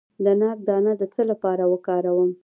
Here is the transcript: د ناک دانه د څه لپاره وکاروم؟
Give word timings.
د 0.23 0.25
ناک 0.41 0.57
دانه 0.67 0.93
د 1.01 1.03
څه 1.13 1.21
لپاره 1.31 1.63
وکاروم؟ 1.73 2.31